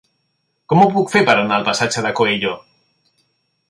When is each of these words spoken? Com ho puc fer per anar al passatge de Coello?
Com 0.73 0.81
ho 0.85 0.87
puc 0.95 1.13
fer 1.15 1.23
per 1.29 1.37
anar 1.43 1.59
al 1.61 1.69
passatge 1.71 2.07
de 2.09 2.17
Coello? 2.23 2.59